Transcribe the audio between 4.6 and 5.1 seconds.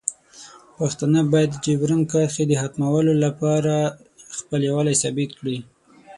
یووالی